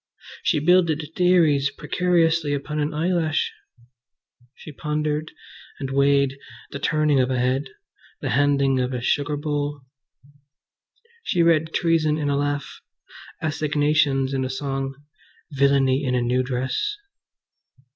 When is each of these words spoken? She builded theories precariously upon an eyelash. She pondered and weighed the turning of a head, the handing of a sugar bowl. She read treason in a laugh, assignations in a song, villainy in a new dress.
She 0.41 0.57
builded 0.59 1.11
theories 1.15 1.69
precariously 1.69 2.55
upon 2.55 2.79
an 2.79 2.91
eyelash. 2.91 3.51
She 4.55 4.71
pondered 4.71 5.29
and 5.79 5.91
weighed 5.91 6.39
the 6.71 6.79
turning 6.79 7.19
of 7.19 7.29
a 7.29 7.37
head, 7.37 7.65
the 8.19 8.31
handing 8.31 8.79
of 8.79 8.93
a 8.93 9.01
sugar 9.01 9.37
bowl. 9.37 9.81
She 11.21 11.43
read 11.43 11.71
treason 11.71 12.17
in 12.17 12.31
a 12.31 12.35
laugh, 12.35 12.81
assignations 13.43 14.33
in 14.33 14.43
a 14.43 14.49
song, 14.49 14.95
villainy 15.51 16.03
in 16.03 16.15
a 16.15 16.21
new 16.23 16.41
dress. 16.41 16.97